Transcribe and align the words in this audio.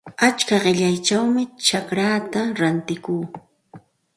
Achka 0.27 0.55
qillayćhawmi 0.63 1.43
chacraata 1.67 2.41
rantikuu. 2.61 3.21